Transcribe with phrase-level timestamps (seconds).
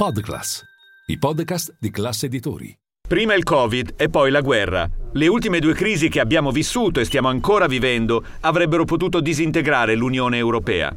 [0.00, 0.62] Podclass,
[1.06, 2.72] i podcast di classe editori.
[3.08, 4.88] Prima il Covid e poi la guerra.
[5.12, 10.36] Le ultime due crisi che abbiamo vissuto e stiamo ancora vivendo avrebbero potuto disintegrare l'Unione
[10.36, 10.94] Europea.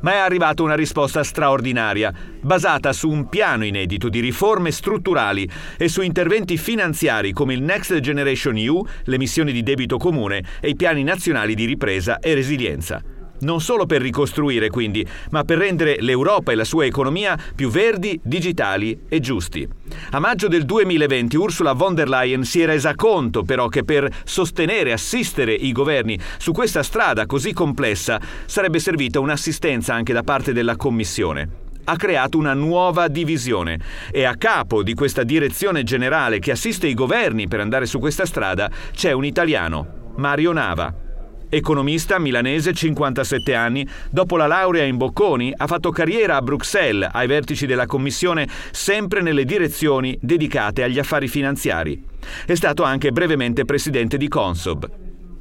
[0.00, 5.46] Ma è arrivata una risposta straordinaria, basata su un piano inedito di riforme strutturali
[5.76, 10.70] e su interventi finanziari come il Next Generation EU, le missioni di debito comune e
[10.70, 13.02] i piani nazionali di ripresa e resilienza
[13.40, 18.18] non solo per ricostruire quindi, ma per rendere l'Europa e la sua economia più verdi,
[18.22, 19.68] digitali e giusti.
[20.10, 24.08] A maggio del 2020 Ursula von der Leyen si è resa conto però che per
[24.24, 30.22] sostenere e assistere i governi su questa strada così complessa sarebbe servita un'assistenza anche da
[30.22, 33.78] parte della Commissione ha creato una nuova divisione
[34.10, 38.26] e a capo di questa direzione generale che assiste i governi per andare su questa
[38.26, 41.07] strada c'è un italiano, Mario Nava.
[41.50, 47.26] Economista milanese, 57 anni, dopo la laurea in Bocconi ha fatto carriera a Bruxelles ai
[47.26, 52.04] vertici della Commissione sempre nelle direzioni dedicate agli affari finanziari.
[52.44, 54.90] È stato anche brevemente presidente di Consob.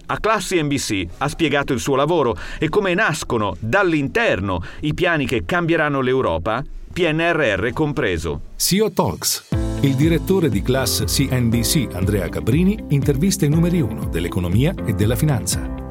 [0.05, 5.43] A Classi NBC ha spiegato il suo lavoro e come nascono dall'interno i piani che
[5.45, 8.41] cambieranno l'Europa, PNRR compreso.
[8.55, 9.49] CEO Talks.
[9.81, 15.86] Il direttore di Class CNBC, Andrea Cabrini, intervista i numeri uno dell'economia e della finanza.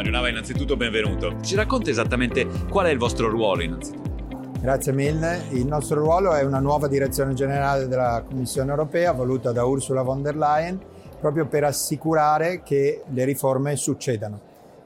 [0.00, 1.42] Mario Nava, innanzitutto benvenuto.
[1.42, 4.48] Ci racconta esattamente qual è il vostro ruolo innanzitutto?
[4.58, 5.42] Grazie mille.
[5.50, 10.22] Il nostro ruolo è una nuova direzione generale della Commissione europea voluta da Ursula von
[10.22, 10.80] der Leyen
[11.20, 14.40] proprio per assicurare che le riforme succedano.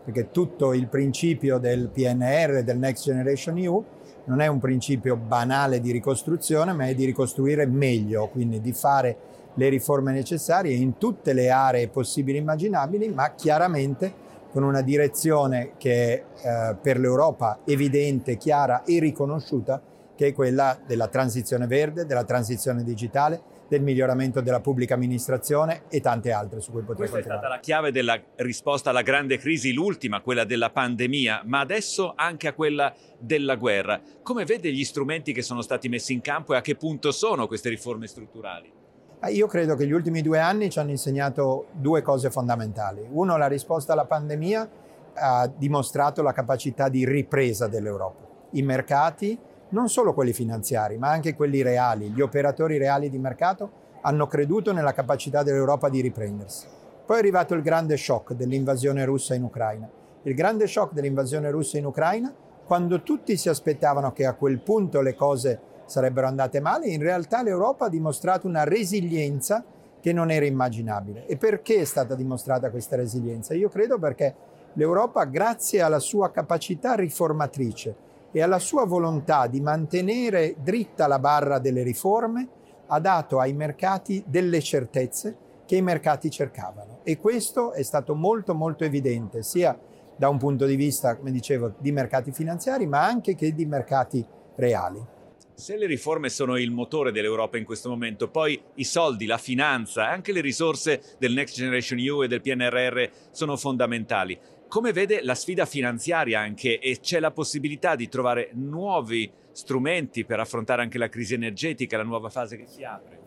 [0.05, 3.85] Perché tutto il principio del PNR, del Next Generation EU,
[4.25, 9.17] non è un principio banale di ricostruzione, ma è di ricostruire meglio, quindi di fare
[9.55, 14.24] le riforme necessarie in tutte le aree possibili e immaginabili, ma chiaramente
[14.55, 19.83] con una direzione che è eh, per l'Europa evidente, chiara e riconosciuta,
[20.15, 26.01] che è quella della transizione verde, della transizione digitale, del miglioramento della pubblica amministrazione e
[26.01, 27.41] tante altre su cui potrei Questa continuare.
[27.41, 32.13] è stata la chiave della risposta alla grande crisi, l'ultima, quella della pandemia, ma adesso
[32.15, 34.01] anche a quella della guerra.
[34.23, 37.49] Come vede gli strumenti che sono stati messi in campo e a che punto sono
[37.49, 38.83] queste riforme strutturali?
[39.29, 43.07] Io credo che gli ultimi due anni ci hanno insegnato due cose fondamentali.
[43.11, 44.69] Uno, la risposta alla pandemia
[45.15, 48.27] ha dimostrato la capacità di ripresa dell'Europa.
[48.51, 49.39] I mercati,
[49.71, 54.73] non solo quelli finanziari, ma anche quelli reali, gli operatori reali di mercato, hanno creduto
[54.73, 56.67] nella capacità dell'Europa di riprendersi.
[57.07, 59.89] Poi è arrivato il grande shock dell'invasione russa in Ucraina.
[60.23, 62.35] Il grande shock dell'invasione russa in Ucraina,
[62.67, 67.43] quando tutti si aspettavano che a quel punto le cose sarebbero andate male, in realtà
[67.43, 69.65] l'Europa ha dimostrato una resilienza
[70.01, 71.27] che non era immaginabile.
[71.27, 73.55] E perché è stata dimostrata questa resilienza?
[73.55, 74.35] Io credo perché
[74.75, 77.97] l'Europa, grazie alla sua capacità riformatrice
[78.31, 82.49] e alla sua volontà di mantenere dritta la barra delle riforme,
[82.87, 86.99] ha dato ai mercati delle certezze che i mercati cercavano.
[87.03, 89.79] E questo è stato molto molto evidente, sia
[90.17, 94.25] da un punto di vista, come dicevo, di mercati finanziari, ma anche che di mercati
[94.57, 95.14] reali.
[95.57, 100.09] Se le riforme sono il motore dell'Europa in questo momento, poi i soldi, la finanza,
[100.09, 104.37] anche le risorse del Next Generation EU e del PNRR sono fondamentali.
[104.67, 110.41] Come vede la sfida finanziaria anche e c'è la possibilità di trovare nuovi strumenti per
[110.41, 113.21] affrontare anche la crisi energetica, la nuova fase che si apre?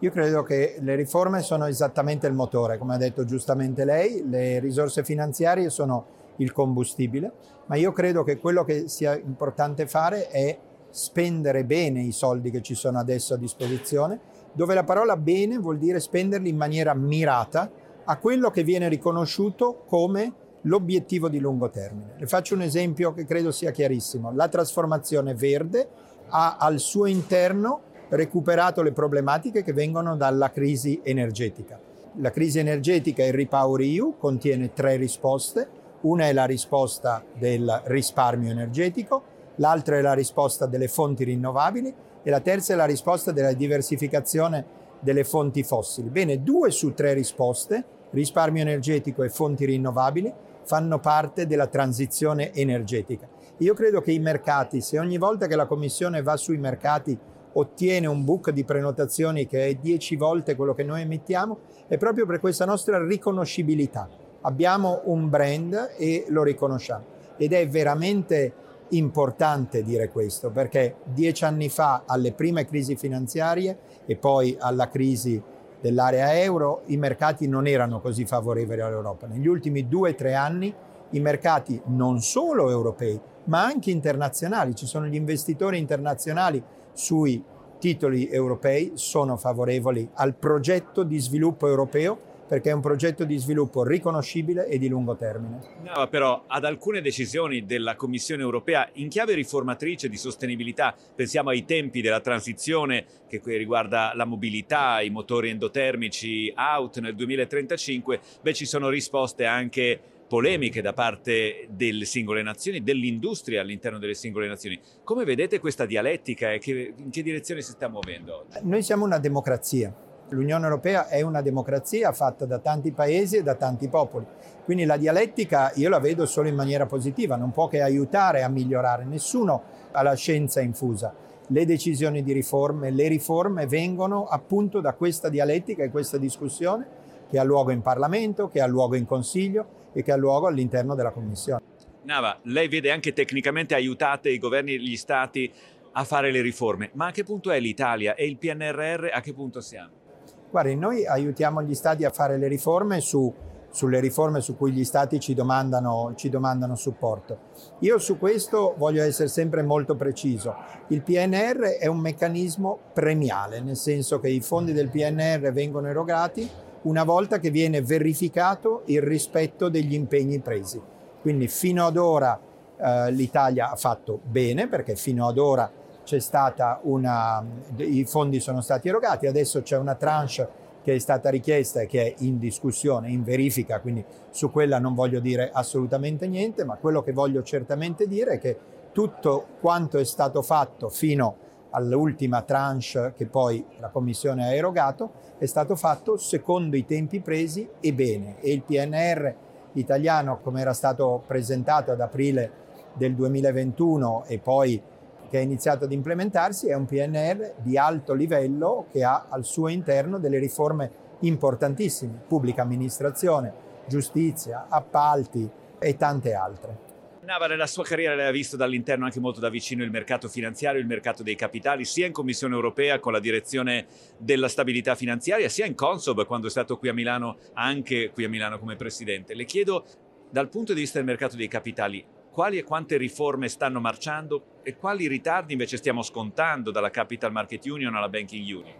[0.00, 4.58] Io credo che le riforme sono esattamente il motore, come ha detto giustamente lei, le
[4.58, 7.32] risorse finanziarie sono il combustibile,
[7.66, 10.58] ma io credo che quello che sia importante fare è
[10.98, 14.18] spendere bene i soldi che ci sono adesso a disposizione,
[14.52, 17.70] dove la parola bene vuol dire spenderli in maniera mirata
[18.04, 20.32] a quello che viene riconosciuto come
[20.62, 22.14] l'obiettivo di lungo termine.
[22.16, 24.32] Le faccio un esempio che credo sia chiarissimo.
[24.32, 25.88] La trasformazione verde
[26.30, 31.78] ha al suo interno recuperato le problematiche che vengono dalla crisi energetica.
[32.16, 35.68] La crisi energetica e il Repower EU contiene tre risposte.
[36.00, 39.27] Una è la risposta del risparmio energetico,
[39.58, 44.64] l'altra è la risposta delle fonti rinnovabili e la terza è la risposta della diversificazione
[45.00, 46.08] delle fonti fossili.
[46.08, 50.32] Bene, due su tre risposte, risparmio energetico e fonti rinnovabili,
[50.64, 53.28] fanno parte della transizione energetica.
[53.58, 57.18] Io credo che i mercati, se ogni volta che la Commissione va sui mercati
[57.52, 61.58] ottiene un book di prenotazioni che è dieci volte quello che noi emettiamo,
[61.88, 64.08] è proprio per questa nostra riconoscibilità.
[64.42, 67.16] Abbiamo un brand e lo riconosciamo.
[67.36, 68.52] Ed è veramente
[68.90, 75.40] importante dire questo perché dieci anni fa alle prime crisi finanziarie e poi alla crisi
[75.80, 79.26] dell'area euro i mercati non erano così favorevoli all'Europa.
[79.26, 80.74] Negli ultimi due o tre anni
[81.10, 86.62] i mercati non solo europei ma anche internazionali, ci sono gli investitori internazionali
[86.92, 87.42] sui
[87.78, 93.84] titoli europei sono favorevoli al progetto di sviluppo europeo perché è un progetto di sviluppo
[93.84, 95.60] riconoscibile e di lungo termine.
[95.82, 101.64] No, però ad alcune decisioni della Commissione europea in chiave riformatrice di sostenibilità, pensiamo ai
[101.64, 108.64] tempi della transizione che riguarda la mobilità, i motori endotermici out nel 2035, beh ci
[108.64, 114.78] sono risposte anche polemiche da parte delle singole nazioni, dell'industria all'interno delle singole nazioni.
[115.02, 118.58] Come vedete questa dialettica e in che direzione si sta muovendo oggi?
[118.62, 120.07] Noi siamo una democrazia.
[120.30, 124.26] L'Unione Europea è una democrazia fatta da tanti paesi e da tanti popoli.
[124.64, 128.48] Quindi la dialettica io la vedo solo in maniera positiva, non può che aiutare a
[128.48, 129.04] migliorare.
[129.04, 131.14] Nessuno ha la scienza infusa.
[131.46, 136.86] Le decisioni di riforme, le riforme vengono appunto da questa dialettica e questa discussione
[137.30, 140.94] che ha luogo in Parlamento, che ha luogo in Consiglio e che ha luogo all'interno
[140.94, 141.62] della Commissione.
[142.02, 145.50] Nava, lei vede anche tecnicamente aiutate i governi e gli stati
[145.92, 149.08] a fare le riforme, ma a che punto è l'Italia e il PNRR?
[149.12, 150.06] A che punto siamo?
[150.50, 153.32] Guardi, noi aiutiamo gli stati a fare le riforme su,
[153.70, 157.38] sulle riforme su cui gli stati ci domandano, ci domandano supporto.
[157.80, 160.54] Io su questo voglio essere sempre molto preciso.
[160.88, 166.48] Il PNR è un meccanismo premiale, nel senso che i fondi del PNR vengono erogati
[166.82, 170.80] una volta che viene verificato il rispetto degli impegni presi.
[171.20, 172.40] Quindi fino ad ora
[172.78, 175.70] eh, l'Italia ha fatto bene perché fino ad ora
[176.08, 177.44] c'è stata una,
[177.76, 180.48] i fondi sono stati erogati, adesso c'è una tranche
[180.82, 184.94] che è stata richiesta e che è in discussione, in verifica, quindi su quella non
[184.94, 188.58] voglio dire assolutamente niente, ma quello che voglio certamente dire è che
[188.90, 191.36] tutto quanto è stato fatto fino
[191.72, 197.68] all'ultima tranche che poi la Commissione ha erogato, è stato fatto secondo i tempi presi
[197.80, 198.40] e bene.
[198.40, 199.34] E il PNR
[199.74, 202.50] italiano, come era stato presentato ad aprile
[202.94, 204.82] del 2021 e poi
[205.28, 209.68] che è iniziato ad implementarsi, è un PNR di alto livello che ha al suo
[209.68, 210.90] interno delle riforme
[211.20, 213.52] importantissime, pubblica amministrazione,
[213.86, 215.48] giustizia, appalti
[215.78, 216.86] e tante altre.
[217.28, 220.80] Nava nella sua carriera lei ha visto dall'interno anche molto da vicino il mercato finanziario,
[220.80, 223.86] il mercato dei capitali, sia in Commissione europea con la direzione
[224.16, 228.30] della stabilità finanziaria, sia in Consob quando è stato qui a Milano, anche qui a
[228.30, 229.34] Milano come presidente.
[229.34, 229.84] Le chiedo
[230.30, 232.02] dal punto di vista del mercato dei capitali,
[232.38, 237.66] quali e quante riforme stanno marciando e quali ritardi invece stiamo scontando dalla Capital Market
[237.66, 238.76] Union alla Banking Union?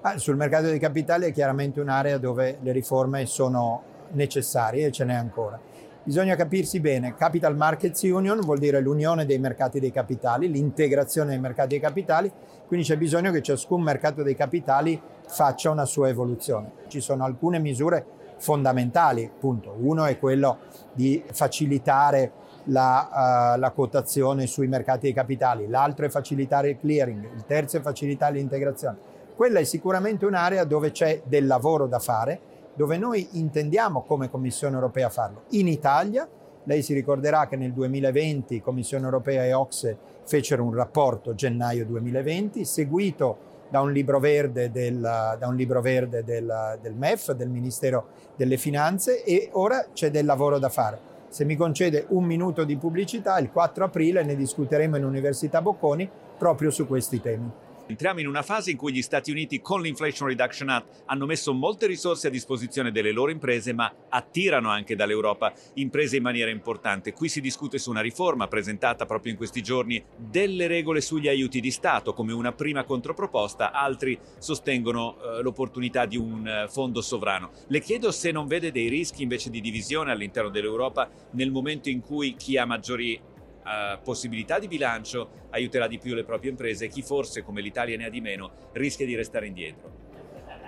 [0.00, 5.04] Ah, sul mercato dei capitali è chiaramente un'area dove le riforme sono necessarie e ce
[5.04, 5.60] n'è ancora.
[6.02, 11.40] Bisogna capirsi bene, Capital Markets Union vuol dire l'unione dei mercati dei capitali, l'integrazione dei
[11.40, 12.32] mercati dei capitali,
[12.66, 14.98] quindi c'è bisogno che ciascun mercato dei capitali
[15.28, 16.72] faccia una sua evoluzione.
[16.88, 18.06] Ci sono alcune misure
[18.38, 19.76] fondamentali, appunto.
[19.78, 20.58] Uno è quello
[20.94, 27.22] di facilitare la, uh, la, quotazione sui mercati dei capitali, l'altro è facilitare il clearing,
[27.34, 28.96] il terzo è facilitare l'integrazione.
[29.34, 34.74] Quella è sicuramente un'area dove c'è del lavoro da fare dove noi intendiamo come Commissione
[34.74, 35.42] europea farlo.
[35.50, 36.28] In Italia,
[36.64, 42.64] lei si ricorderà che nel 2020 Commissione europea e Ocse fecero un rapporto gennaio 2020,
[42.64, 49.22] seguito da un libro verde del, libro verde del, del MEF, del Ministero delle Finanze,
[49.24, 51.12] e ora c'è del lavoro da fare.
[51.34, 56.08] Se mi concede un minuto di pubblicità, il 4 aprile ne discuteremo in Università Bocconi
[56.38, 57.50] proprio su questi temi.
[57.86, 61.52] Entriamo in una fase in cui gli Stati Uniti con l'Inflation Reduction Act hanno messo
[61.52, 67.12] molte risorse a disposizione delle loro imprese, ma attirano anche dall'Europa imprese in maniera importante.
[67.12, 71.60] Qui si discute su una riforma presentata proprio in questi giorni delle regole sugli aiuti
[71.60, 77.50] di Stato come una prima controproposta, altri sostengono eh, l'opportunità di un eh, fondo sovrano.
[77.66, 82.00] Le chiedo se non vede dei rischi invece di divisione all'interno dell'Europa nel momento in
[82.00, 83.20] cui chi ha maggiori
[83.64, 88.06] uh, possibilità di bilancio aiuterà di più le proprie imprese, chi forse come l'Italia ne
[88.06, 90.02] ha di meno rischia di restare indietro.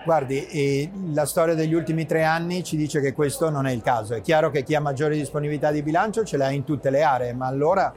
[0.05, 4.15] Guardi, la storia degli ultimi tre anni ci dice che questo non è il caso.
[4.15, 7.33] È chiaro che chi ha maggiore disponibilità di bilancio ce l'ha in tutte le aree,
[7.33, 7.93] ma allora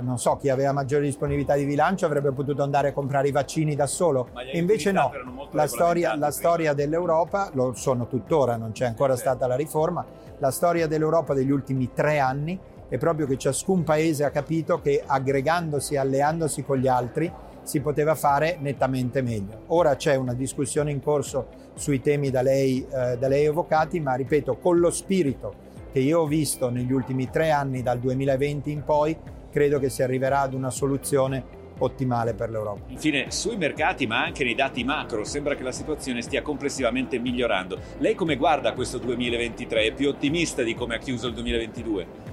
[0.00, 3.74] non so, chi aveva maggiore disponibilità di bilancio avrebbe potuto andare a comprare i vaccini
[3.74, 4.28] da solo.
[4.52, 5.10] E invece no,
[5.52, 10.04] la storia, la storia, dell'Europa, lo sono tuttora, non c'è ancora stata la riforma,
[10.38, 15.02] la storia dell'Europa degli ultimi tre anni è proprio che ciascun paese ha capito che
[15.04, 19.62] aggregandosi e alleandosi con gli altri si poteva fare nettamente meglio.
[19.68, 24.14] Ora c'è una discussione in corso sui temi da lei, eh, da lei evocati, ma
[24.14, 28.84] ripeto, con lo spirito che io ho visto negli ultimi tre anni, dal 2020 in
[28.84, 29.16] poi,
[29.50, 32.82] credo che si arriverà ad una soluzione ottimale per l'Europa.
[32.88, 37.78] Infine, sui mercati ma anche nei dati macro sembra che la situazione stia complessivamente migliorando.
[37.98, 39.86] Lei come guarda questo 2023?
[39.86, 42.23] È più ottimista di come ha chiuso il 2022?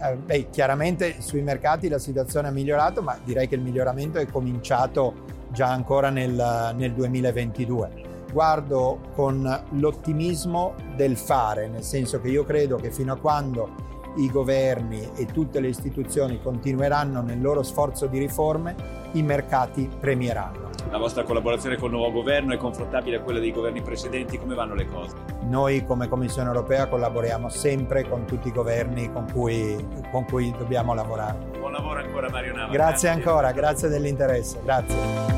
[0.00, 4.26] Eh, beh, chiaramente sui mercati la situazione è migliorato, ma direi che il miglioramento è
[4.26, 12.44] cominciato già ancora nel, nel 2022 guardo con l'ottimismo del fare, nel senso che io
[12.44, 13.86] credo che fino a quando
[14.16, 18.74] i governi e tutte le istituzioni continueranno nel loro sforzo di riforme,
[19.12, 20.65] i mercati premieranno.
[20.90, 24.38] La vostra collaborazione con il nuovo governo è confrontabile a quella dei governi precedenti?
[24.38, 25.16] Come vanno le cose?
[25.42, 29.76] Noi come Commissione europea collaboriamo sempre con tutti i governi con cui,
[30.10, 31.38] con cui dobbiamo lavorare.
[31.58, 32.72] Buon lavoro ancora Mario Nava.
[32.72, 34.60] Grazie, grazie ancora, grazie dell'interesse.
[34.62, 35.35] Grazie.